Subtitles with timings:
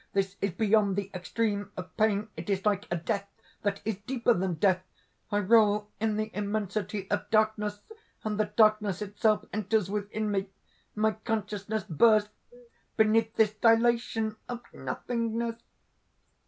[0.13, 2.29] This is beyond the extreme of pain!
[2.35, 3.29] It is like a death
[3.61, 4.81] that is deeper than death!
[5.31, 7.81] I roll in the immensity of darkness;
[8.23, 10.49] and the darkness itself enters within me.
[10.95, 12.31] My consciousness bursts
[12.97, 15.61] beneath this dilation of nothingness!"